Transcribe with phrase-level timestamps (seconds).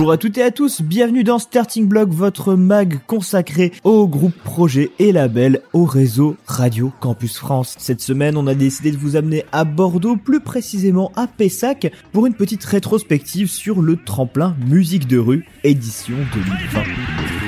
[0.00, 4.42] Bonjour à toutes et à tous, bienvenue dans Starting Block, votre mag consacré aux groupes,
[4.44, 7.74] projets et labels au réseau Radio Campus France.
[7.78, 12.24] Cette semaine, on a décidé de vous amener à Bordeaux, plus précisément à Pessac, pour
[12.24, 17.39] une petite rétrospective sur le tremplin musique de rue édition 2020.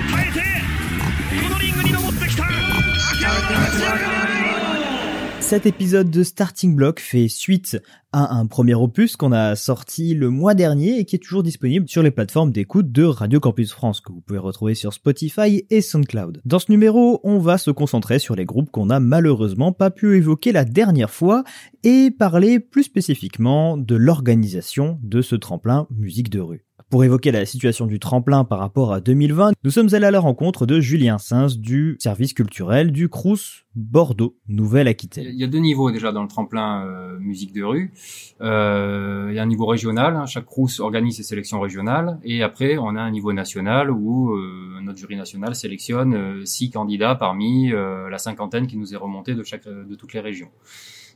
[5.43, 7.77] Cet épisode de Starting Block fait suite
[8.13, 11.89] à un premier opus qu'on a sorti le mois dernier et qui est toujours disponible
[11.89, 15.81] sur les plateformes d'écoute de Radio Campus France que vous pouvez retrouver sur Spotify et
[15.83, 16.41] SoundCloud.
[16.47, 20.17] Dans ce numéro, on va se concentrer sur les groupes qu'on a malheureusement pas pu
[20.17, 21.45] évoquer la dernière fois
[21.83, 26.65] et parler plus spécifiquement de l'organisation de ce tremplin musique de rue.
[26.93, 30.21] Pour évoquer la situation du tremplin par rapport à 2020, nous sommes allés à la
[30.21, 35.25] rencontre de Julien Sins du service culturel du Crous Bordeaux, Nouvelle-Aquitaine.
[35.27, 37.95] Il y a deux niveaux déjà dans le tremplin euh, musique de rue.
[38.43, 42.43] Euh, il y a un niveau régional, hein, chaque Crous organise ses sélections régionales, et
[42.43, 47.15] après on a un niveau national où euh, notre jury national sélectionne euh, six candidats
[47.15, 50.51] parmi la cinquantaine qui nous est remontée de, chaque, de toutes les régions.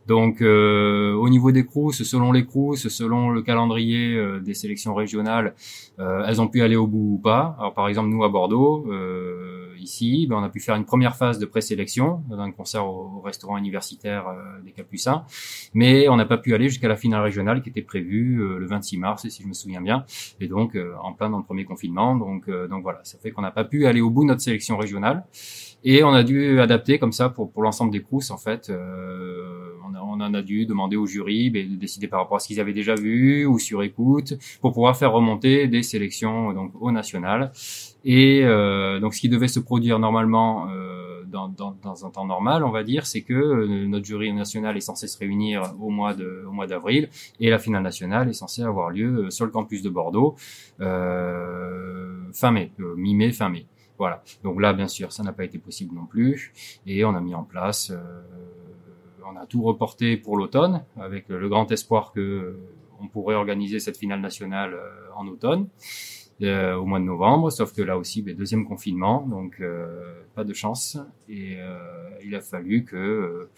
[0.07, 4.95] Donc euh, au niveau des Crous, selon les Crous, selon le calendrier euh, des sélections
[4.95, 5.55] régionales,
[5.99, 7.57] euh, elles ont pu aller au bout ou pas.
[7.59, 8.87] Alors par exemple nous à Bordeaux,
[9.79, 13.57] ici, ben, on a pu faire une première phase de présélection d'un concert au, restaurant
[13.57, 14.27] universitaire
[14.65, 15.25] des Capucins,
[15.75, 18.99] mais on n'a pas pu aller jusqu'à la finale régionale qui était prévue le 26
[18.99, 20.05] mars, si je me souviens bien,
[20.41, 22.15] et donc en plein dans le premier confinement.
[22.17, 24.77] Donc donc voilà, ça fait qu'on n'a pas pu aller au bout de notre sélection
[24.77, 25.25] régionale.
[25.89, 28.71] Et on a dû adapter comme ça pour, pour l'ensemble des Crous en fait.
[28.71, 32.41] Euh, on, on, en a dû demander au jury ben, de décider par rapport à
[32.41, 36.73] ce qu'ils avaient déjà vu ou sur écoute pour pouvoir faire remonter des sélections donc
[36.81, 37.53] au national.
[38.05, 42.27] Et euh, donc ce qui devait se produire normalement euh, dans, dans, dans, un temps
[42.27, 45.91] normal, on va dire, c'est que euh, notre jury national est censé se réunir au
[45.91, 47.09] mois de au mois d'avril
[47.41, 50.37] et la finale nationale est censée avoir lieu sur le campus de Bordeaux
[50.79, 53.67] fin mai, mi-mai, fin mai.
[53.99, 54.23] Voilà.
[54.45, 56.53] Donc là, bien sûr, ça n'a pas été possible non plus,
[56.87, 58.21] et on a mis en place, euh,
[59.31, 62.61] on a tout reporté pour l'automne, avec le grand espoir que euh,
[63.01, 65.69] on pourrait organiser cette finale nationale euh, en automne.
[66.41, 69.63] au mois de novembre, sauf que là aussi, ben, deuxième confinement, donc
[70.35, 70.99] pas de chance.
[71.29, 71.57] Et
[72.23, 73.49] il a fallu que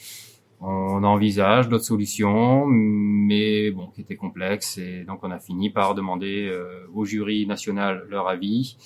[0.60, 4.78] on envisage d'autres solutions, mais bon, qui étaient complexes.
[4.78, 6.56] Et donc on a fini par demander
[6.94, 8.76] au jury national leur avis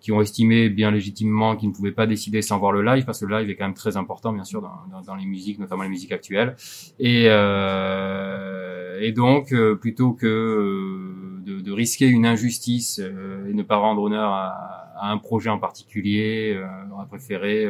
[0.00, 3.20] qui ont estimé bien légitimement qu'ils ne pouvaient pas décider sans voir le live, parce
[3.20, 5.58] que le live est quand même très important, bien sûr, dans, dans, dans les musiques,
[5.58, 6.56] notamment les musiques actuelles.
[6.98, 13.54] Et, euh, et donc, euh, plutôt que euh, de, de, risquer une injustice euh, et
[13.54, 14.48] ne pas rendre honneur à,
[14.96, 16.60] à un projet en particulier,
[16.94, 17.66] on a préféré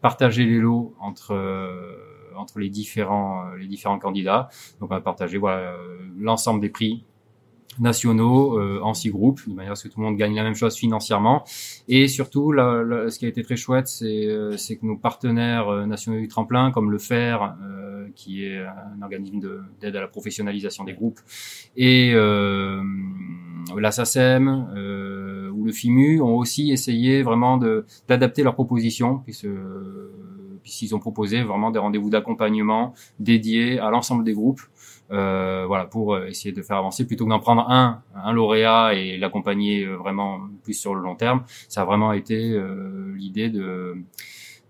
[0.00, 1.34] partager les lots entre
[2.36, 4.48] entre les différents les différents candidats.
[4.78, 5.74] Donc, on a partagé voilà
[6.16, 7.04] l'ensemble des prix
[7.78, 10.42] nationaux euh, en six groupes, de manière à ce que tout le monde gagne la
[10.42, 11.44] même chose financièrement.
[11.88, 16.18] Et surtout, ce qui a été très chouette, c'est euh, que nos partenaires euh, nationaux
[16.18, 17.38] du tremplin, comme le FER,
[18.16, 19.40] qui est un organisme
[19.80, 21.20] d'aide à la professionnalisation des groupes,
[21.76, 24.48] et la SACEM
[25.54, 27.56] ou le FIMU, ont aussi essayé vraiment
[28.08, 29.46] d'adapter leurs propositions, puisque
[30.62, 34.60] puisqu'ils ont proposé vraiment des rendez-vous d'accompagnement dédiés à l'ensemble des groupes
[35.12, 38.94] euh, voilà, pour euh, essayer de faire avancer plutôt que d'en prendre un, un lauréat
[38.94, 41.42] et l'accompagner euh, vraiment plus sur le long terme.
[41.68, 42.56] Ça a vraiment été
[43.16, 43.96] l'idée de,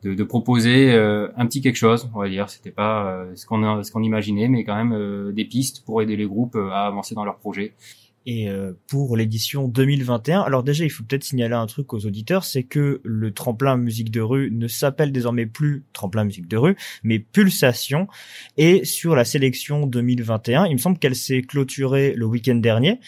[0.03, 2.49] de, de proposer un petit quelque chose, on va dire.
[2.49, 6.27] C'était pas ce qu'on ce qu'on imaginait, mais quand même des pistes pour aider les
[6.27, 7.75] groupes à avancer dans leurs projets.
[8.32, 12.44] Et euh, pour l'édition 2021, alors déjà il faut peut-être signaler un truc aux auditeurs,
[12.44, 16.76] c'est que le tremplin musique de rue ne s'appelle désormais plus tremplin musique de rue,
[17.02, 18.06] mais Pulsation.
[18.56, 23.00] Et sur la sélection 2021, il me semble qu'elle s'est clôturée le week-end dernier.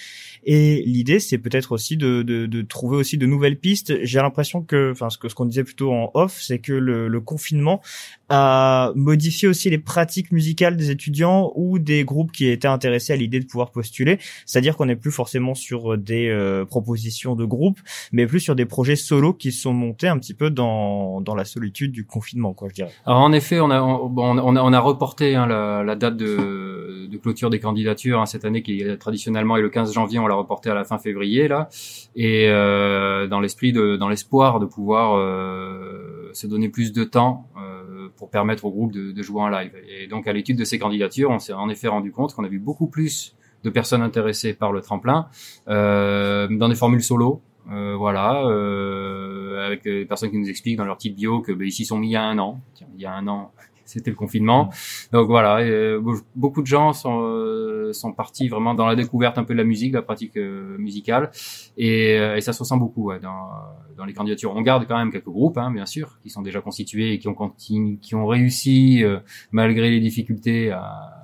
[0.44, 3.94] Et l'idée, c'est peut-être aussi de, de, de, trouver aussi de nouvelles pistes.
[4.02, 7.08] J'ai l'impression que, enfin, ce que ce qu'on disait plutôt en off, c'est que le,
[7.08, 7.80] le, confinement
[8.28, 13.16] a modifié aussi les pratiques musicales des étudiants ou des groupes qui étaient intéressés à
[13.16, 14.18] l'idée de pouvoir postuler.
[14.46, 17.78] C'est-à-dire qu'on n'est plus forcément sur des euh, propositions de groupe,
[18.10, 21.44] mais plus sur des projets solo qui sont montés un petit peu dans, dans la
[21.44, 22.92] solitude du confinement, quoi, je dirais.
[23.06, 26.16] Alors en effet, on a on, on a, on a reporté hein, la, la, date
[26.16, 26.71] de,
[27.08, 30.18] de, clôture des candidatures hein, cette année qui traditionnellement est le 15 janvier.
[30.18, 31.68] On l'a reporté à la fin février là,
[32.16, 37.48] et euh, dans l'esprit de, dans l'espoir de pouvoir euh, se donner plus de temps
[37.56, 39.72] euh, pour permettre au groupe de, de, jouer en live.
[39.88, 42.48] Et donc à l'étude de ces candidatures, on s'est en effet rendu compte qu'on a
[42.48, 45.28] vu beaucoup plus de personnes intéressées par le tremplin
[45.68, 47.42] euh, dans des formules solo.
[47.70, 51.66] Euh, voilà, euh, avec des personnes qui nous expliquent dans leur petite bio que ben,
[51.66, 52.60] ici sont mis il y a un an.
[52.74, 53.52] Tiens, il y a un an,
[53.92, 54.70] c'était le confinement.
[55.12, 56.00] Donc voilà, euh,
[56.34, 59.64] beaucoup de gens sont euh, sont partis vraiment dans la découverte un peu de la
[59.64, 61.30] musique, de la pratique euh, musicale,
[61.76, 63.50] et, et, ça se ressent beaucoup ouais, dans
[63.96, 64.54] dans les candidatures.
[64.54, 67.28] On garde quand même quelques groupes, hein, bien sûr, qui sont déjà constitués et qui
[67.28, 69.04] ont continu, qui ont réussi
[69.50, 71.18] malgré les difficultés à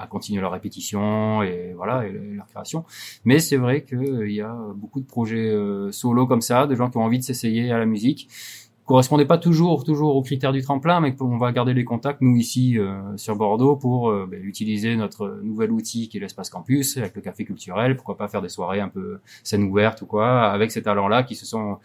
[0.00, 2.84] à continuer leur répétition et voilà et leur création.
[3.24, 5.52] Mais c'est vrai qu'il y a beaucoup de projets
[5.90, 8.28] solo comme ça, de gens qui ont envie de s'essayer à la musique
[8.88, 12.36] correspondait pas toujours toujours aux critères du tremplin, mais on va garder les contacts nous
[12.36, 16.96] ici euh, sur Bordeaux pour euh, ben, utiliser notre nouvel outil qui est l'espace campus
[16.96, 17.96] avec le café culturel.
[17.96, 21.34] Pourquoi pas faire des soirées un peu scène ouverte ou quoi avec ces talents-là qui
[21.34, 21.76] se sont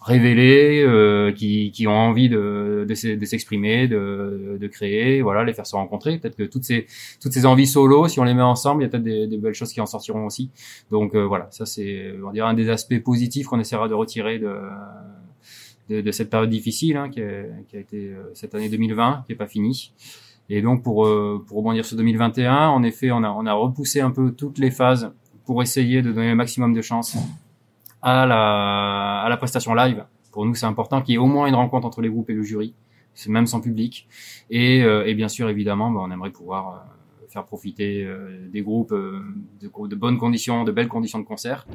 [0.00, 5.66] révélés, euh, qui, qui ont envie de, de, s'exprimer, de, de créer, voilà, les faire
[5.66, 6.18] se rencontrer.
[6.18, 6.86] Peut-être que toutes ces
[7.20, 9.38] toutes ces envies solo, si on les met ensemble, il y a peut-être des, des,
[9.38, 10.50] belles choses qui en sortiront aussi.
[10.90, 14.50] Donc voilà, ça c'est on dirait un des aspects positifs qu'on essaiera de retirer de
[15.88, 19.24] de, de, cette période difficile hein, qui, a, qui, a, été euh, cette année 2020
[19.26, 19.92] qui est pas finie.
[20.48, 24.00] Et donc pour euh, pour rebondir sur 2021, en effet, on a on a repoussé
[24.00, 25.12] un peu toutes les phases
[25.44, 27.16] pour essayer de donner le maximum de chance
[28.02, 30.04] à la à la prestation live.
[30.32, 32.34] Pour nous, c'est important qu'il y ait au moins une rencontre entre les groupes et
[32.34, 32.74] le jury,
[33.26, 34.06] même sans public.
[34.50, 36.84] Et, euh, et bien sûr, évidemment, bah, on aimerait pouvoir
[37.28, 38.06] faire profiter
[38.52, 41.66] des groupes de, de bonnes conditions, de belles conditions de concert.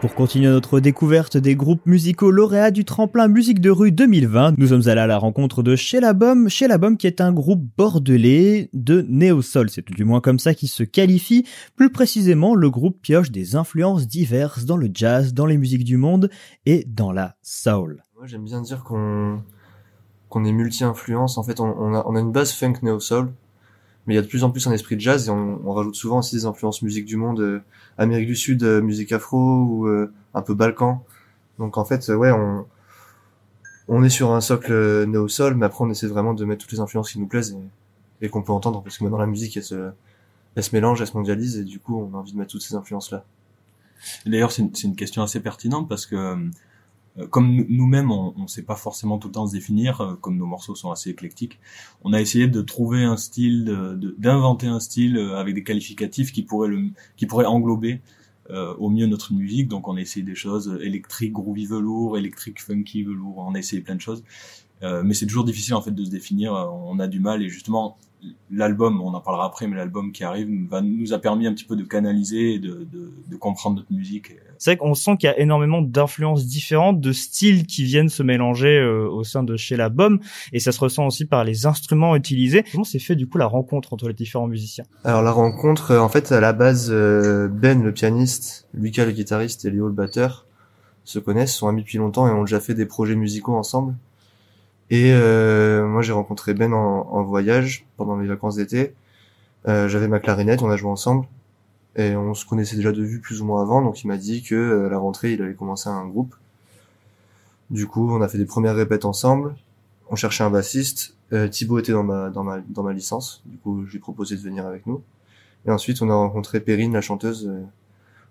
[0.00, 4.68] Pour continuer notre découverte des groupes musicaux lauréats du tremplin musique de rue 2020, nous
[4.68, 6.14] sommes allés à la rencontre de Chez la
[6.48, 9.68] Chez la qui est un groupe bordelais de néo-sol.
[9.68, 11.46] C'est tout du moins comme ça qu'il se qualifie.
[11.76, 15.98] Plus précisément, le groupe pioche des influences diverses dans le jazz, dans les musiques du
[15.98, 16.30] monde
[16.64, 18.02] et dans la soul.
[18.16, 19.42] Moi, j'aime bien dire qu'on
[20.46, 21.36] est multi-influence.
[21.36, 23.30] En fait, on, a, on a une base funk néo-soul
[24.10, 25.94] mais il y a de plus en plus un esprit de jazz et on, rajoute
[25.94, 27.62] souvent aussi des influences musique du monde, euh,
[27.96, 31.04] Amérique du Sud, euh, musique afro ou euh, un peu Balkan.
[31.60, 32.66] Donc en fait, ouais, on
[33.86, 36.72] on est sur un socle néo sol, mais après on essaie vraiment de mettre toutes
[36.72, 37.56] les influences qui nous plaisent
[38.20, 39.90] et, qu'on peut entendre parce que maintenant la musique elle se
[40.56, 42.62] elle se mélange, elle se mondialise et du coup on a envie de mettre toutes
[42.62, 43.24] ces influences là.
[44.26, 46.36] D'ailleurs c'est une, une, question assez pertinente parce que euh,
[47.30, 50.46] comme nous-mêmes, on ne sait pas forcément tout le temps se définir, euh, comme nos
[50.46, 51.58] morceaux sont assez éclectiques,
[52.02, 53.64] on a essayé de trouver un style,
[54.18, 58.00] d'inventer un style euh, avec des qualificatifs qui pourraient, le, qui pourraient englober
[58.78, 59.68] au mieux notre musique.
[59.68, 63.80] Donc on a essayé des choses électriques, groovy velours, électrique, funky velours, on a essayé
[63.80, 64.24] plein de choses.
[64.82, 66.52] Euh, mais c'est toujours difficile en fait de se définir.
[66.52, 67.98] On a du mal et justement
[68.50, 71.64] l'album, on en parlera après, mais l'album qui arrive va, nous a permis un petit
[71.64, 74.32] peu de canaliser de, de, de comprendre notre musique.
[74.58, 78.22] C'est vrai qu'on sent qu'il y a énormément d'influences différentes, de styles qui viennent se
[78.22, 80.20] mélanger euh, au sein de chez l'album,
[80.52, 82.64] et ça se ressent aussi par les instruments utilisés.
[82.70, 84.84] Comment s'est fait du coup la rencontre entre les différents musiciens?
[85.04, 89.64] Alors la rencontre, euh, en fait, à la base, Ben le pianiste, Lucas le guitariste
[89.64, 90.46] et Léo le batteur
[91.04, 93.94] se connaissent, sont amis depuis longtemps et ont déjà fait des projets musicaux ensemble.
[94.90, 98.94] Et euh, moi, j'ai rencontré Ben en, en, voyage pendant mes vacances d'été.
[99.68, 101.26] Euh, J'avais ma clarinette, on a joué ensemble.
[101.96, 104.42] Et on se connaissait déjà de vue plus ou moins avant, donc il m'a dit
[104.42, 106.34] que euh, à la rentrée, il allait commencer un groupe.
[107.70, 109.54] Du coup, on a fait des premières répètes ensemble.
[110.08, 111.16] On cherchait un bassiste.
[111.32, 113.42] Euh, Thibaut était dans ma, dans, ma, dans ma licence.
[113.46, 115.02] Du coup, je lui ai proposé de venir avec nous.
[115.66, 117.62] Et ensuite, on a rencontré Perrine, la chanteuse, euh,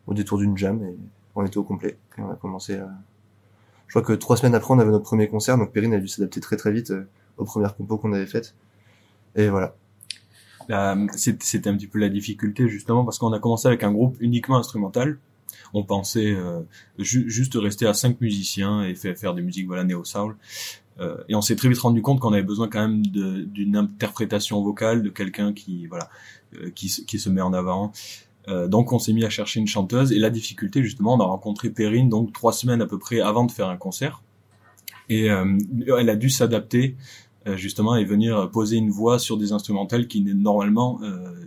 [0.08, 0.84] au détour d'une jam.
[0.84, 0.98] Et
[1.36, 1.98] on était au complet.
[2.18, 2.90] Et on a commencé à,
[3.90, 6.08] je crois que trois semaines après, on avait notre premier concert, donc Perrine a dû
[6.08, 8.56] s'adapter très très vite euh, aux premières compos qu'on avait faites.
[9.36, 9.76] Et voilà.
[11.16, 14.58] C'était un petit peu la difficulté justement parce qu'on a commencé avec un groupe uniquement
[14.58, 15.18] instrumental.
[15.74, 16.62] On pensait euh,
[17.00, 20.36] juste rester à cinq musiciens et faire, faire des musiques voilà néo soul.
[21.00, 24.62] Euh, et on s'est très vite rendu compte qu'on avait besoin quand même d'une interprétation
[24.62, 26.10] vocale de quelqu'un qui voilà
[26.56, 27.92] euh, qui, qui se met en avant.
[28.48, 31.26] Euh, donc on s'est mis à chercher une chanteuse et la difficulté justement, on a
[31.26, 34.24] rencontré Perrine donc trois semaines à peu près avant de faire un concert
[35.10, 35.58] et euh,
[35.98, 36.96] elle a dû s'adapter
[37.48, 41.02] euh, justement et venir poser une voix sur des instrumentales qui normalement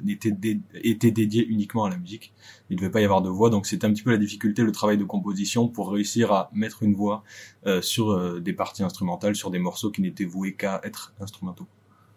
[0.07, 0.35] étaient,
[0.75, 2.33] étaient dédiées uniquement à la musique.
[2.71, 4.63] Il ne devait pas y avoir de voix donc c'était un petit peu la difficulté,
[4.63, 7.25] le travail de composition pour réussir à mettre une voix
[7.81, 11.67] sur des parties instrumentales, sur des morceaux qui n'étaient voués qu'à être instrumentaux.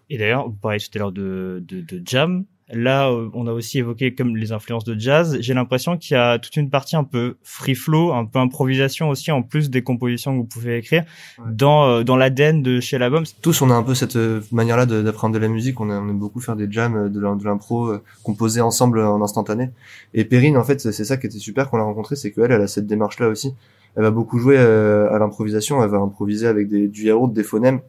[0.10, 2.46] Et d'ailleurs, vous parliez tout à l'heure de, de, de jam.
[2.74, 5.38] Là, euh, on a aussi évoqué comme les influences de jazz.
[5.40, 9.10] J'ai l'impression qu'il y a toute une partie un peu free flow, un peu improvisation
[9.10, 11.04] aussi, en plus des compositions que vous pouvez écrire
[11.48, 13.24] dans euh, dans l'ADN de chez l'album.
[13.44, 15.80] Tous, on a un peu cette euh, manière-là d'apprendre de, la musique.
[15.80, 17.94] On, aime beaucoup faire des jams, de l'impro,
[18.24, 19.70] composer ensemble en instantané.
[20.16, 22.62] Et Perrine, en fait, c'est ça qui était super qu'on l'a rencontrée, c'est qu'elle, elle
[22.62, 23.54] a cette démarche-là aussi.
[23.96, 25.84] Elle va beaucoup jouer à l'improvisation.
[25.84, 27.80] Elle va improviser avec des, du yaourt, des phonèmes.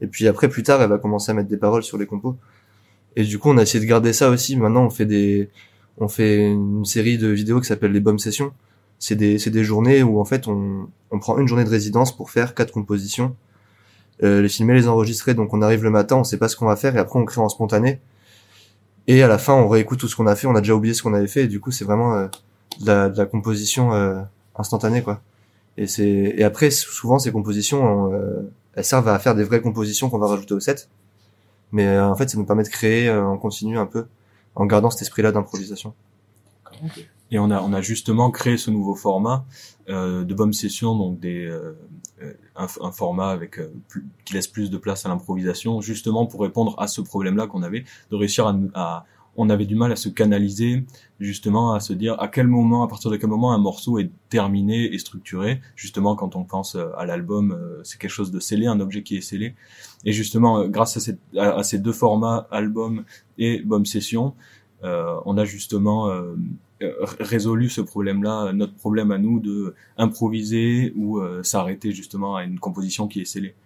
[0.00, 2.36] Et puis après, plus tard, elle va commencer à mettre des paroles sur les compos.
[3.16, 4.56] Et du coup, on a essayé de garder ça aussi.
[4.56, 5.48] Maintenant, on fait des,
[5.98, 8.52] on fait une série de vidéos qui s'appelle les Bomb Sessions.
[8.98, 12.16] C'est des, c'est des journées où en fait on, on prend une journée de résidence
[12.16, 13.36] pour faire quatre compositions,
[14.22, 15.34] euh, les filmer, les enregistrer.
[15.34, 17.24] Donc on arrive le matin, on sait pas ce qu'on va faire et après on
[17.24, 18.00] crée en spontané.
[19.06, 20.46] Et à la fin, on réécoute tout ce qu'on a fait.
[20.46, 22.26] On a déjà oublié ce qu'on avait fait et du coup, c'est vraiment euh,
[22.80, 24.20] de, la, de la composition euh,
[24.56, 25.20] instantanée quoi.
[25.76, 30.08] Et c'est et après souvent ces compositions, euh, elles servent à faire des vraies compositions
[30.08, 30.88] qu'on va rajouter au set.
[31.76, 34.06] Mais euh, en fait, ça nous permet de créer euh, en continu un peu
[34.54, 35.92] en gardant cet esprit-là d'improvisation.
[37.30, 39.44] Et on a, on a justement créé ce nouveau format
[39.90, 41.54] euh, de bomb session, donc des,
[42.56, 43.60] un, format avec
[44.24, 47.84] qui laisse plus de place à l'improvisation, justement pour répondre à ce problème-là qu'on avait,
[48.10, 49.04] de réussir à, à-
[49.36, 50.84] on avait du mal à se canaliser,
[51.20, 54.10] justement à se dire à quel moment, à partir de quel moment un morceau est
[54.28, 55.60] terminé et structuré.
[55.74, 59.02] Justement, quand on pense euh, à l'album, euh, c'est quelque chose de scellé, un objet
[59.02, 59.54] qui est scellé.
[60.04, 60.96] Et justement, euh, grâce
[61.36, 63.04] à, ces deux formats, album
[63.38, 64.34] et bomb session,
[64.82, 66.12] on a justement
[67.18, 73.08] résolu ce problème-là, notre problème à nous de improviser ou s'arrêter justement à une composition
[73.08, 73.56] qui est scellée.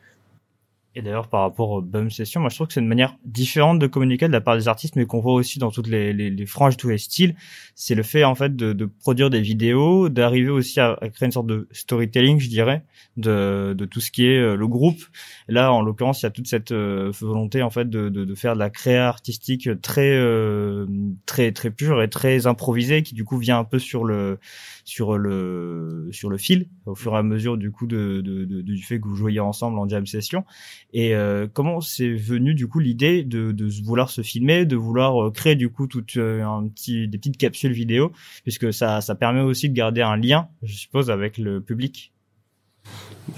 [0.97, 3.79] Et d'ailleurs, par rapport aux bum sessions, moi je trouve que c'est une manière différente
[3.79, 6.77] de communiquer de la part des artistes, mais qu'on voit aussi dans toutes les, franges,
[6.77, 7.37] tous les styles.
[7.77, 11.47] C'est le fait en fait de, produire des vidéos, d'arriver aussi à, créer une sorte
[11.47, 12.83] de storytelling, je dirais,
[13.17, 15.01] de, tout ce qui est euh, le groupe.
[15.47, 18.59] Là, en l'occurrence, il y a toute cette euh, volonté en fait de, faire de
[18.59, 20.87] la créa artistique très euh,
[21.25, 24.41] très très pure et très improvisée, qui du coup vient un peu sur le
[24.85, 29.07] sur le sur le fil au fur et à mesure du coup du fait que
[29.07, 30.45] vous jouiez ensemble en jam session.
[30.93, 35.27] Et euh, comment c'est venu du coup l'idée de, de vouloir se filmer, de vouloir
[35.27, 39.15] euh, créer du coup toute euh, un petit des petites capsules vidéo, puisque ça ça
[39.15, 42.13] permet aussi de garder un lien, je suppose, avec le public.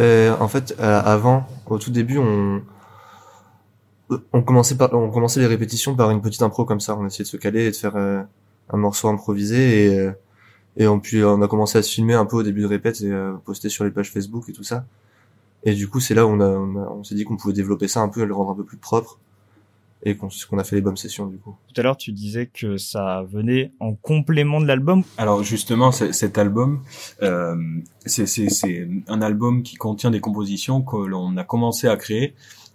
[0.01, 2.63] Euh, en fait, euh, avant, au tout début, on
[4.33, 6.97] on commençait par on commençait les répétitions par une petite impro comme ça.
[6.97, 8.23] On essayait de se caler et de faire euh,
[8.71, 10.11] un morceau improvisé et
[10.79, 13.03] et on puis on a commencé à se filmer un peu au début de répète
[13.03, 13.13] et
[13.45, 14.87] poster sur les pages Facebook et tout ça.
[15.65, 17.55] Et du coup, c'est là où on a on, a- on s'est dit qu'on pouvait
[17.55, 19.19] développer ça un peu le rendre un peu plus propre
[20.05, 21.55] et qu'on qu'on a fait les bonnes sessions du coup.
[21.73, 25.05] Tout à l'heure, tu disais que ça venait en complément de l'album.
[25.17, 26.81] Alors justement, cet album,
[27.23, 27.55] euh,
[28.05, 32.35] c'est c'est- c'est un album qui contient des compositions que l'on a commencé à créer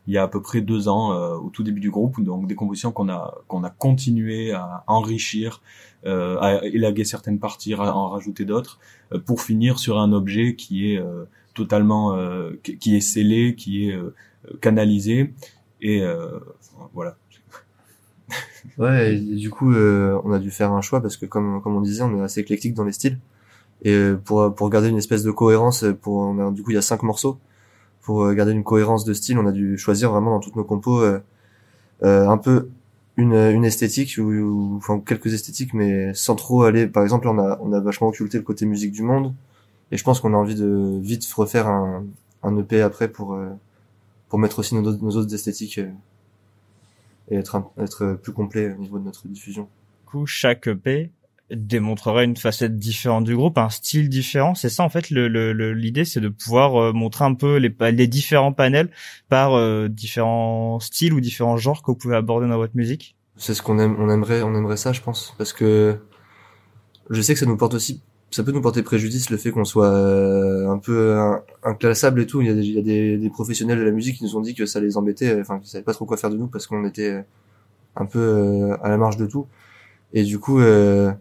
[0.10, 2.48] il y a à peu près deux ans, euh, au tout début du groupe, donc
[2.48, 5.62] des compositions qu'on a qu'on a continué à enrichir,
[6.06, 8.80] euh, à élaguer certaines parties, à en rajouter d'autres,
[9.12, 11.26] euh, pour finir sur un objet qui est euh,
[11.58, 14.16] totalement, euh, qui est scellé, qui est euh,
[14.62, 15.34] canalisé,
[15.82, 16.40] et euh,
[16.94, 17.18] voilà.
[18.78, 21.82] Ouais, du coup, euh, on a dû faire un choix parce que comme comme on
[21.82, 23.20] disait, on est assez éclectique dans les styles.
[23.84, 27.04] Et pour pour garder une espèce de cohérence, pour du coup il y a cinq
[27.04, 27.40] morceaux.
[28.04, 31.02] Pour garder une cohérence de style, on a dû choisir vraiment dans toutes nos compos
[31.02, 31.20] euh,
[32.28, 32.70] un peu
[33.18, 36.88] une une esthétique ou, ou- enfin quelques esthétiques, mais sans trop aller.
[36.88, 39.34] Par exemple, on a on a vachement occulté le côté musique du monde.
[39.92, 42.06] Et je pense qu'on a envie de vite refaire un
[42.44, 43.50] un EP après pour euh,
[44.30, 45.78] pour mettre aussi nos, autres- nos autres esthétiques.
[45.80, 45.90] euh,
[47.30, 49.64] et être, un- être plus complet au niveau de notre diffusion.
[49.64, 51.12] Du coup, chaque EP
[51.52, 54.54] démontrerait une facette différente du groupe, un style différent.
[54.56, 57.58] C'est ça en fait le le- le- l'idée, c'est de pouvoir euh, montrer un peu
[57.58, 58.90] les, les différents panels
[59.30, 63.16] par euh, différents styles ou différents genres que vous pouvez aborder dans votre musique.
[63.38, 66.00] C'est ce qu'on aime, on aimerait, on aimerait ça, je pense, parce que
[67.10, 69.66] je sais que ça nous porte aussi, ça peut nous porter préjudice le fait qu'on
[69.66, 71.18] soit euh, un peu
[71.64, 72.42] inclassable et tout.
[72.42, 74.36] Il y a, des, il y a des, des professionnels de la musique qui nous
[74.36, 76.38] ont dit que ça les embêtait, euh, enfin qu'ils savaient pas trop quoi faire de
[76.38, 77.22] nous parce qu'on était euh,
[77.96, 79.48] un peu à la marge de tout.
[80.14, 81.12] Et du coup, euh,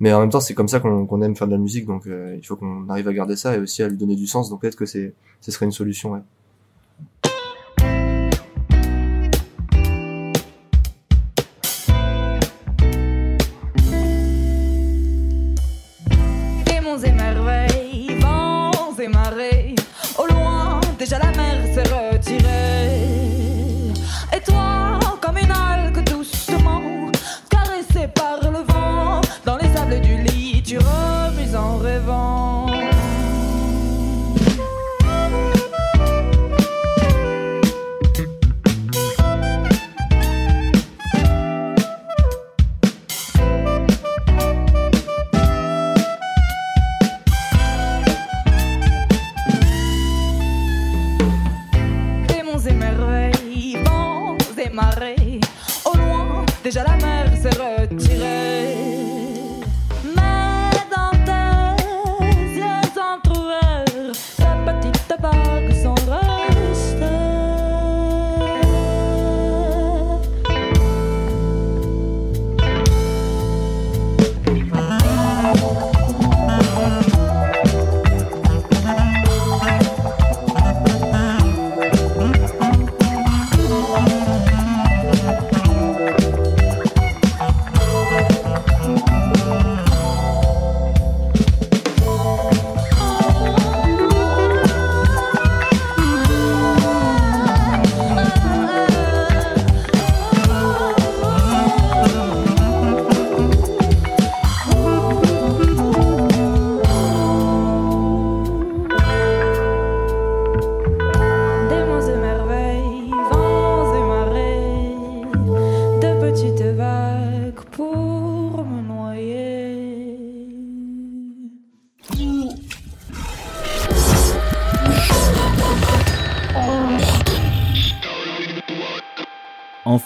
[0.00, 2.06] mais en même temps, c'est comme ça qu'on qu'on aime faire de la musique, donc
[2.06, 4.50] euh, il faut qu'on arrive à garder ça et aussi à lui donner du sens.
[4.50, 6.12] Donc peut-être que c'est, ce serait une solution.
[6.12, 6.20] Ouais.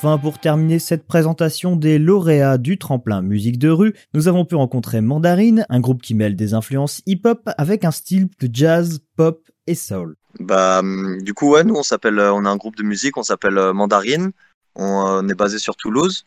[0.03, 4.55] Enfin, pour terminer cette présentation des lauréats du tremplin musique de rue, nous avons pu
[4.55, 9.47] rencontrer Mandarine, un groupe qui mêle des influences hip-hop avec un style de jazz, pop
[9.67, 10.17] et soul.
[10.39, 13.19] Bah, hum, du coup, ouais, nous, on s'appelle, euh, on a un groupe de musique,
[13.19, 14.33] on s'appelle euh, Mandarine.
[14.75, 16.25] On, euh, on est basé sur Toulouse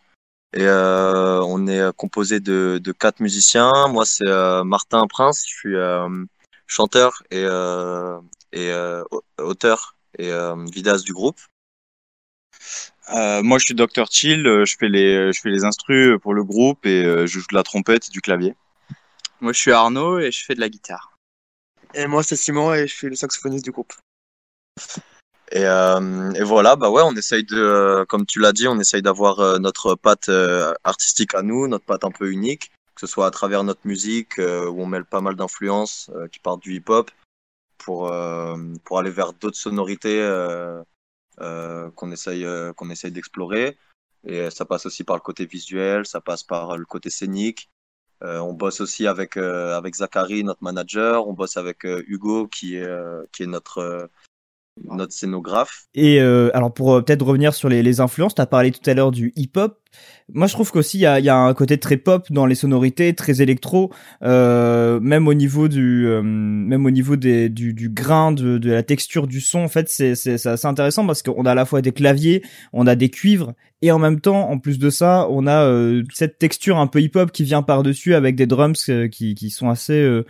[0.55, 3.71] et on est composé de, quatre musiciens.
[3.89, 4.29] Moi, c'est
[4.63, 5.75] Martin Prince, je suis
[6.67, 7.41] chanteur et,
[8.51, 8.71] et
[9.09, 10.31] au- auteur et
[10.71, 11.39] vidas du groupe.
[13.09, 16.33] Euh, moi, je suis Dr Chill, euh, je fais les, je fais les instrus pour
[16.33, 18.55] le groupe et euh, je joue de la trompette et du clavier.
[19.41, 21.17] Moi, je suis Arnaud et je fais de la guitare.
[21.93, 23.93] Et moi, c'est Simon et je suis le saxophoniste du groupe.
[25.51, 28.79] Et, euh, et voilà, bah ouais, on essaye de, euh, comme tu l'as dit, on
[28.79, 33.01] essaye d'avoir euh, notre patte euh, artistique à nous, notre patte un peu unique, que
[33.01, 36.39] ce soit à travers notre musique euh, où on mêle pas mal d'influences euh, qui
[36.39, 37.11] partent du hip-hop
[37.77, 40.83] pour euh, pour aller vers d'autres sonorités euh, euh,
[41.37, 43.77] qu'on essaye euh, qu'on essaye d'explorer.
[44.25, 47.69] Et ça passe aussi par le côté visuel, ça passe par le côté scénique.
[48.23, 51.27] Euh, on bosse aussi avec euh, avec Zachary, notre manager.
[51.27, 54.07] On bosse avec euh, Hugo qui est euh, qui est notre euh,
[54.81, 55.85] notre scénographe.
[55.95, 58.93] Et euh, alors pour euh, peut-être revenir sur les, les influences, t'as parlé tout à
[58.93, 59.79] l'heure du hip-hop.
[60.33, 62.55] Moi, je trouve qu'aussi il y a, y a un côté très pop dans les
[62.55, 63.91] sonorités, très électro,
[64.23, 68.71] euh, même au niveau du, euh, même au niveau des, du, du grain, de, de
[68.71, 69.59] la texture du son.
[69.59, 72.87] En fait, c'est c'est assez intéressant parce qu'on a à la fois des claviers, on
[72.87, 76.39] a des cuivres, et en même temps, en plus de ça, on a euh, cette
[76.39, 79.69] texture un peu hip-hop qui vient par dessus avec des drums euh, qui qui sont
[79.69, 80.25] assez euh,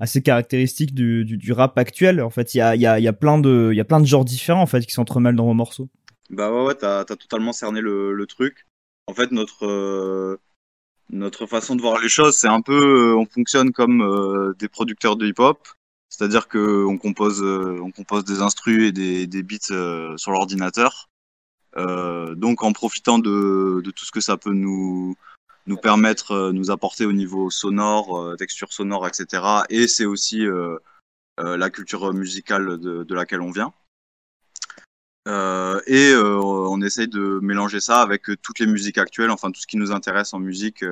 [0.00, 2.20] assez caractéristiques du, du, rap actuel.
[2.22, 4.06] En fait, il y a, y, a, y a plein de, y a plein de
[4.06, 5.88] genres différents en fait qui s'entremêlent dans vos morceaux.
[6.30, 8.66] Bah ouais, ouais, t'as, t'as totalement cerné le, le truc.
[9.06, 10.38] En fait, notre, euh,
[11.10, 14.68] notre façon de voir les choses, c'est un peu, euh, on fonctionne comme euh, des
[14.68, 15.68] producteurs de hip-hop.
[16.08, 17.44] C'est-à-dire que on compose,
[17.94, 21.08] compose des instrus et des, des beats sur l'ordinateur.
[21.76, 25.16] Donc, en profitant de, de tout ce que ça peut nous,
[25.66, 29.42] nous permettre, euh, nous apporter au niveau sonore, euh, texture sonore, etc.
[29.68, 30.78] Et c'est aussi euh,
[31.38, 33.72] la culture musicale de, laquelle on vient.
[35.86, 39.76] Et on essaye de mélanger ça avec toutes les musiques actuelles, enfin tout ce qui
[39.76, 40.82] nous intéresse en musique.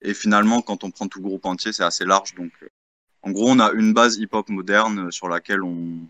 [0.00, 2.34] et finalement, quand on prend tout groupe entier, c'est assez large.
[2.34, 2.50] Donc,
[3.22, 6.08] en gros, on a une base hip-hop moderne sur laquelle on,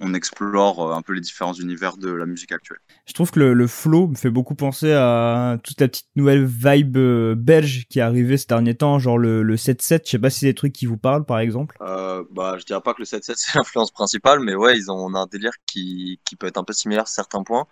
[0.00, 2.78] on explore euh, un peu les différents univers de la musique actuelle.
[3.06, 6.44] Je trouve que le, le flow me fait beaucoup penser à toute la petite nouvelle
[6.44, 10.02] vibe euh, belge qui est arrivée ces derniers temps, genre le, le 7-7.
[10.04, 11.76] Je sais pas si c'est des trucs qui vous parlent par exemple.
[11.80, 14.96] Euh, bah, je dirais pas que le 7-7 c'est l'influence principale, mais ouais, ils ont
[14.96, 17.66] on a un délire qui, qui peut être un peu similaire à certains points.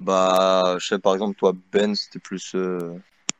[0.00, 2.94] Bah, je sais par exemple toi Ben, c'était plus euh,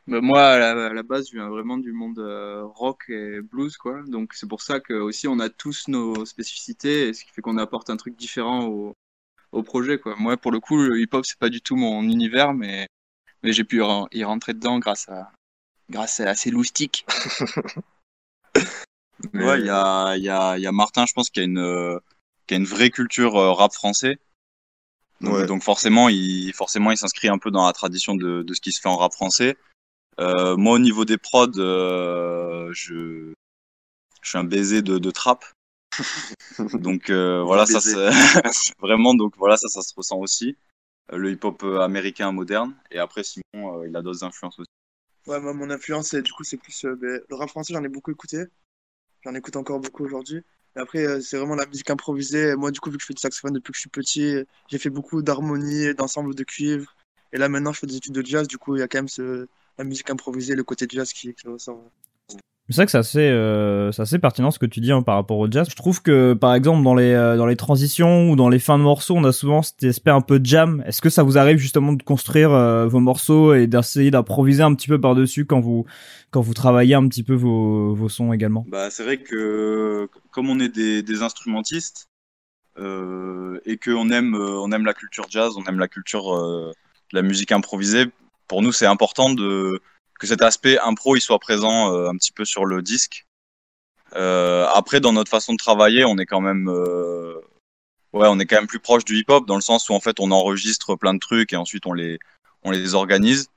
[0.07, 3.41] Bah, moi, à la, à la base, je viens vraiment du monde euh, rock et
[3.41, 4.03] blues, quoi.
[4.07, 7.41] Donc, c'est pour ça que aussi on a tous nos spécificités, et ce qui fait
[7.41, 8.95] qu'on apporte un truc différent au,
[9.53, 10.15] au projet, quoi.
[10.19, 12.87] Moi, pour le coup, le hip-hop, c'est pas du tout mon univers, mais,
[13.43, 13.81] mais j'ai pu
[14.13, 15.33] y rentrer dedans grâce à,
[15.89, 17.07] grâce à ces loustiques.
[19.33, 21.59] mais- Ouais, il y a, y, a, y a Martin, je pense, qui a une,
[21.59, 21.99] euh,
[22.47, 24.19] qui a une vraie culture euh, rap français.
[25.21, 25.47] Donc, Ouais.
[25.47, 28.73] donc forcément, il, forcément, il s'inscrit un peu dans la tradition de, de ce qui
[28.73, 29.57] se fait en rap français.
[30.21, 33.33] Euh, moi, au niveau des prods, euh, je,
[34.23, 35.45] je suis un baiser de, de trap.
[36.75, 37.79] donc euh, voilà, ça
[38.81, 40.57] vraiment donc voilà ça ça se ressent aussi.
[41.13, 44.69] Euh, Le hip-hop américain moderne et après Simon, euh, il a d'autres influences aussi.
[45.27, 48.11] Ouais, moi, mon influence, c'est- du coup, c'est plus le rap français, j'en ai beaucoup
[48.11, 48.45] écouté.
[49.25, 50.43] J'en écoute encore beaucoup aujourd'hui.
[50.77, 52.57] Et après, euh, c'est vraiment la musique improvisée.
[52.57, 54.79] Moi, du coup, vu que je fais du saxophone depuis que je suis petit, j'ai
[54.79, 56.95] fait beaucoup d'harmonie, d'ensemble de cuivre.
[57.33, 58.47] Et là, maintenant, je fais des études de jazz.
[58.49, 59.47] Du coup, il y a quand même ce,
[59.79, 61.81] la musique improvisée, le côté jazz qui, qui ressort.
[62.71, 65.37] C'est vrai que c'est assez, euh, assez pertinent ce que tu dis hein, par rapport
[65.39, 65.69] au jazz.
[65.69, 68.79] Je trouve que par exemple dans les euh, dans les transitions ou dans les fins
[68.79, 70.83] de morceaux, on a souvent cet aspect un peu jam.
[70.87, 74.75] Est-ce que ça vous arrive justement de construire euh, vos morceaux et d'essayer d'improviser un
[74.75, 75.85] petit peu par dessus quand vous
[76.31, 78.65] quand vous travaillez un petit peu vos vos sons également?
[78.67, 82.09] Bah, c'est vrai que comme on est des, des instrumentistes
[82.79, 86.73] euh, et qu'on aime, euh, on aime la culture jazz, on aime la culture euh,
[87.13, 88.07] de la musique improvisée,
[88.49, 89.81] pour nous c'est important de,
[90.21, 93.27] que cet aspect impro il soit présent euh, un petit peu sur le disque.
[94.17, 97.35] Euh, après, dans notre façon de travailler, on est quand même, euh,
[98.13, 100.21] ouais, on est quand même plus proche du hip-hop dans le sens où en fait
[100.21, 102.19] on enregistre plein de trucs et ensuite on les,
[102.63, 103.49] on les organise.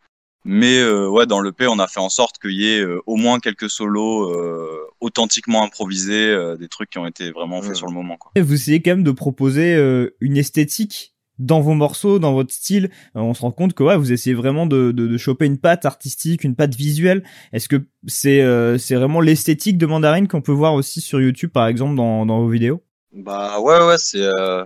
[0.45, 3.01] Mais euh, ouais, dans le P, on a fait en sorte qu'il y ait euh,
[3.05, 7.71] au moins quelques solos euh, authentiquement improvisés, euh, des trucs qui ont été vraiment faits
[7.71, 7.75] Ouais.
[7.75, 8.17] sur le moment.
[8.17, 8.31] Quoi.
[8.35, 12.51] Et Vous essayez quand même de proposer euh, une esthétique dans vos morceaux, dans votre
[12.53, 12.89] style.
[13.15, 15.57] Euh, on se rend compte que ouais, vous essayez vraiment de, de, de choper une
[15.57, 17.23] patte artistique, une patte visuelle.
[17.53, 21.51] Est-ce que c'est euh, c'est vraiment l'esthétique de Mandarine qu'on peut voir aussi sur YouTube
[21.51, 22.83] par exemple dans, dans vos vidéos?
[23.13, 24.63] Bah ouais, ouais, c'est euh,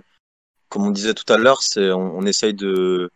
[0.68, 3.10] comme on disait tout à l'heure, c'est on, on essaye de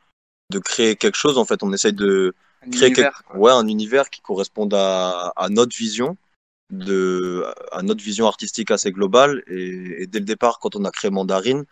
[0.52, 1.38] de créer quelque chose.
[1.38, 3.38] En fait, on essaye de Un créer univers, quelque- quoi.
[3.38, 6.16] ouais, un univers qui corresponde à, à notre vision
[6.72, 10.90] de à notre vision artistique assez globale et, et dès le départ quand on a
[10.90, 11.64] créé Mandarine euh,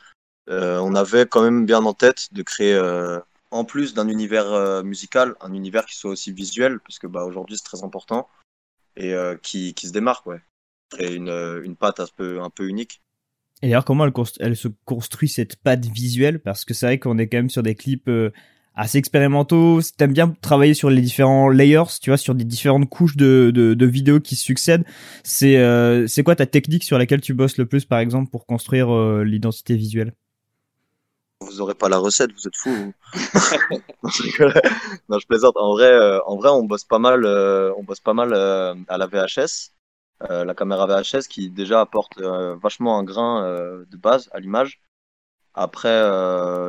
[0.48, 3.18] on avait quand même bien en tête de créer euh,
[3.50, 7.24] en plus d'un univers euh, musical un univers qui soit aussi visuel parce que bah
[7.24, 8.28] aujourd'hui c'est très important
[8.96, 10.40] et euh, qui, qui se démarque ouais
[10.90, 13.00] créer une, euh, une patte un peu un peu unique
[13.62, 16.40] Et d'ailleurs, comment elle, elle se construit cette patte visuelle?
[16.40, 18.30] Parce que c'est vrai qu'on est quand même sur des clips euh,
[18.74, 19.80] assez expérimentaux.
[19.96, 23.74] T'aimes bien travailler sur les différents layers, tu vois, sur des différentes couches de, de,
[23.74, 24.84] de vidéos qui se succèdent.
[25.22, 28.92] C'est euh, quoi ta technique sur laquelle tu bosses le plus, par exemple, pour construire
[28.92, 30.12] euh, l'identité visuelle?
[31.44, 32.92] Vous aurez pas la recette, vous êtes vous.
[35.08, 35.56] non, je plaisante.
[35.56, 38.74] En vrai, euh, en vrai, on bosse pas mal, euh, on bosse pas mal euh,
[38.88, 39.72] à la VHS,
[40.20, 43.42] la caméra VHS qui déjà apporte vachement un grain
[43.86, 44.80] de base à l'image.
[45.54, 46.02] Après,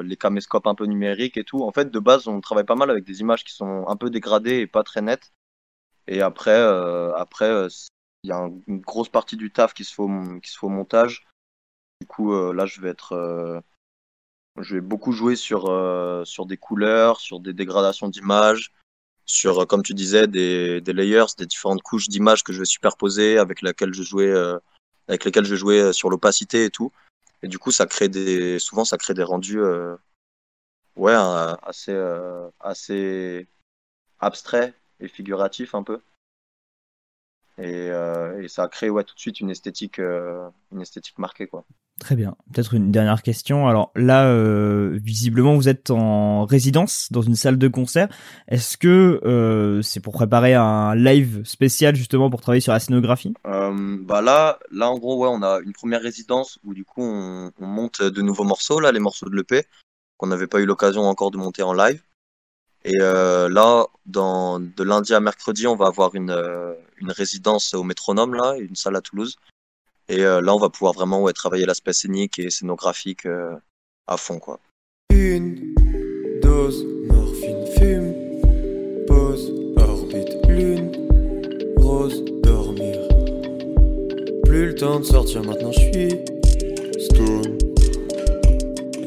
[0.04, 1.64] les caméscopes un peu numériques et tout.
[1.64, 4.10] En fait, de base, on travaille pas mal avec des images qui sont un peu
[4.10, 5.32] dégradées et pas très nettes.
[6.08, 6.60] Et après,
[7.16, 7.68] après,
[8.24, 10.66] il y a un- une grosse partie du taf qui se fait qui se fait
[10.66, 11.26] au montage.
[12.02, 13.64] Du coup, là, je vais être
[14.62, 18.72] je vais beaucoup jouer sur, euh, sur des couleurs, sur des dégradations d'images,
[19.26, 22.66] sur, euh, comme tu disais, des, des layers, des différentes couches d'images que je vais
[22.66, 24.58] superposer, avec, laquelle je jouais, euh,
[25.08, 26.92] avec lesquelles je jouais euh, sur l'opacité et tout.
[27.44, 29.96] Et du coup, ça crée des, souvent, ça crée des rendus euh,
[30.96, 31.96] ouais, assez,
[32.60, 33.48] assez
[34.20, 36.00] abstraits et figuratifs un peu.
[37.58, 41.48] Et, et ça a créé ouais, tout de suite une esthétique, une esthétique marquée.
[41.48, 41.66] Quoi.
[42.00, 42.36] Très bien.
[42.54, 43.68] Peut-être une dernière question.
[43.70, 48.10] Alors là, euh, visiblement, vous êtes en résidence dans une salle de concert.
[48.50, 53.34] Est-ce que euh, c'est pour préparer un live spécial justement pour travailler sur la scénographie?
[53.48, 57.02] Euh, bah là, là en gros, ouais, on a une première résidence où du coup
[57.02, 59.64] on, on monte de nouveaux morceaux, là, les morceaux de l'EP
[60.18, 62.02] qu'on n'avait pas eu l'occasion encore de monter en live.
[62.84, 66.32] Et là, dans, de lundi à mercredi, on va avoir une
[67.08, 69.38] résidence au Métronome, là, une salle à Toulouse.
[70.08, 73.56] Et euh, là, on va pouvoir vraiment travailler l'aspect scénique et scénographique euh,
[74.06, 74.60] à fond, quoi.
[75.12, 75.74] Une
[76.44, 78.14] dose, morphine, fume,
[79.08, 80.92] pause, orbite, lune,
[81.78, 83.00] rose, dormir.
[84.46, 86.10] Plus le temps de sortir, maintenant je suis
[87.00, 87.58] stone.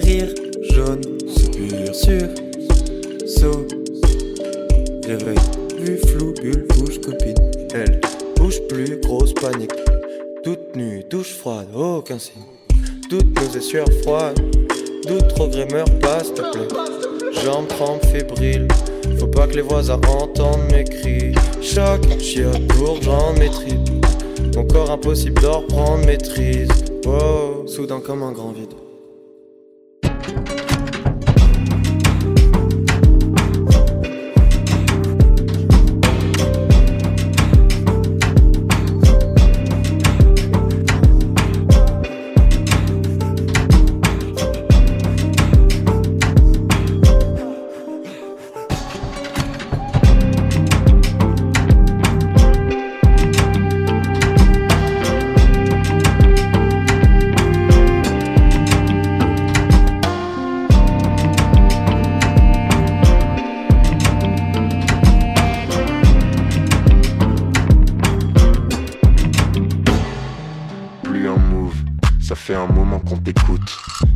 [0.00, 0.34] Rire,
[0.72, 2.28] jaune, soupir sur,
[3.28, 3.66] saut,
[5.06, 5.38] réveil,
[5.78, 7.36] vue flou, bulle, bouge, copine.
[7.72, 8.00] Elle
[8.36, 9.70] bouge plus, grosse panique.
[10.48, 12.40] Toute nue, douche froide, aucun signe.
[13.10, 14.40] Toutes nos essueurs froides.
[15.06, 17.42] Doute, regret, meurt pas, s'il te plaît.
[17.44, 18.66] Jambes trempent, fébriles.
[19.18, 21.34] Faut pas que les voisins entendent mes cris.
[21.60, 23.76] Choc, chiotte, pour j'en maîtrise.
[24.56, 26.70] Mon corps impossible d'en reprendre maîtrise.
[27.04, 28.72] Wow, soudain comme un grand vide.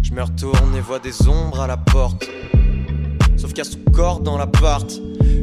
[0.02, 2.28] Je me retourne et vois des ombres à la porte.
[3.38, 4.90] Sauf a son corps dans l'appart.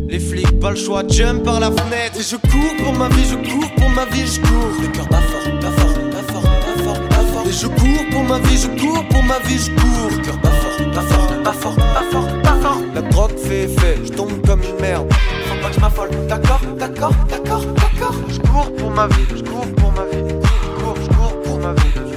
[0.07, 2.19] Les flics, pas le choix, jump par la fenêtre.
[2.19, 4.81] Et je cours pour ma vie, je cours pour ma vie, je cours.
[4.81, 7.47] Le cœur bat fort, bat fort, bat fort, bat fort, bat fort.
[7.47, 10.09] Et je cours pour ma vie, je cours pour ma vie, je cours.
[10.12, 12.81] Le cœur bat fort, bat fort, bat fort, bat fort, bat fort.
[12.93, 15.07] La drogue fait effet, je tombe comme une merde.
[15.45, 18.15] Faut pas que je d'accord, d'accord, d'accord, d'accord.
[18.29, 20.23] Je cours pour ma vie, je cours pour ma vie.
[20.29, 22.09] Je cours, je cours pour ma vie,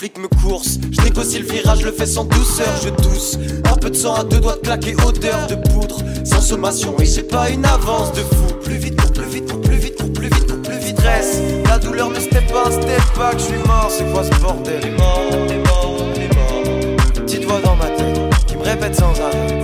[0.00, 3.36] flics me coursent, je négocie le virage, le fais sans douceur, je tousse.
[3.70, 7.04] Un peu de sang à deux doigts de claquer, odeur de poudre, sans sommation, et
[7.04, 8.54] j'ai pas une avance de fou.
[8.64, 11.42] Plus vite, cours plus vite, cours plus vite, cours plus vite, cours plus vite, reste.
[11.66, 14.80] La douleur ne step pas, step back, je suis mort, c'est quoi ce bordel?
[14.80, 17.12] T'es mort, t'es mort, t'es mort.
[17.12, 19.62] Petite voix dans ma tête qui me répète sans arrêt.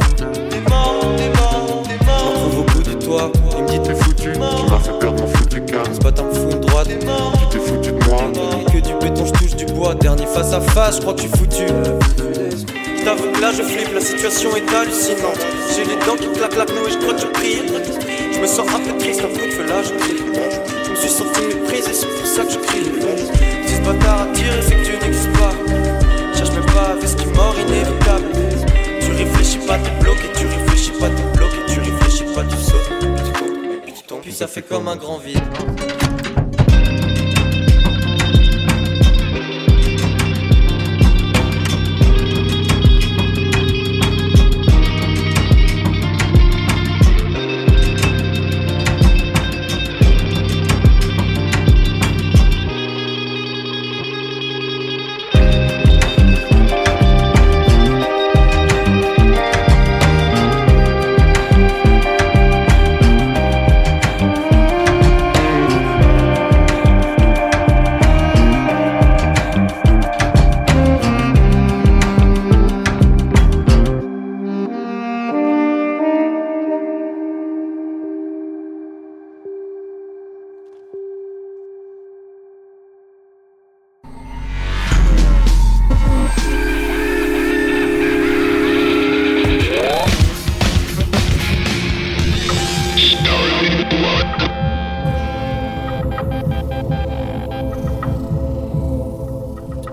[0.50, 2.34] T'es mort, t'es mort, t'es mort.
[2.34, 4.32] Je me au bout du toit, il me dit t'es foutu.
[4.32, 5.94] Tu m'as fait perdre mon foutu calme.
[5.98, 6.88] Ce matin me fout une droite.
[6.88, 7.35] T'es mort
[9.94, 11.66] dernier face à face, je crois que tu foutu.
[11.66, 15.38] Je t'avoue que là je flippe, la situation est hallucinante.
[15.74, 17.62] J'ai les dents qui claquent la peau et je crois que je prie.
[18.32, 19.90] Je me sens un peu triste, un coup de feu là, je
[20.84, 22.84] Je me suis senti méprisé, c'est pour ça que je crie.
[23.66, 25.52] Si ce bâtard à c'est que tu n'existes pas.
[26.36, 28.24] Cherche même pas à ce qui mort inévitable.
[29.00, 34.22] Tu réfléchis pas, t'es bloqué, tu réfléchis pas, t'es bloqué, tu réfléchis pas, tu sautes.
[34.22, 35.40] Puis ça fait comme un grand vide.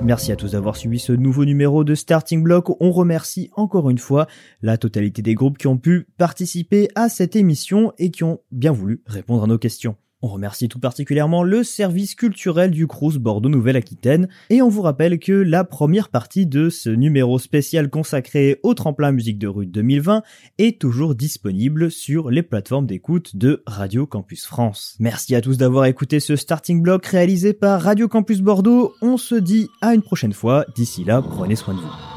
[0.04, 2.76] Merci à tous d'avoir suivi ce nouveau numéro de Starting Block.
[2.82, 4.28] On remercie encore une fois
[4.62, 8.74] la totalité des groupes qui ont pu participer à cette émission et qui ont bien
[8.74, 9.96] voulu répondre à nos questions.
[10.26, 15.20] On remercie tout particulièrement le service culturel du Crous Bordeaux Nouvelle-Aquitaine et on vous rappelle
[15.20, 20.24] que la première partie de ce numéro spécial consacré au tremplin musique de rue 2020
[20.60, 24.96] est toujours disponible sur les plateformes d'écoute de Radio Campus France.
[24.98, 28.94] Merci à tous d'avoir écouté ce starting block réalisé par Radio Campus Bordeaux.
[29.02, 30.66] On se dit à une prochaine fois.
[30.74, 32.13] D'ici là, prenez soin de vous.